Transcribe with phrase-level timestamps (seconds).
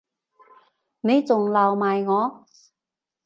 [1.01, 2.47] 你仲鬧埋我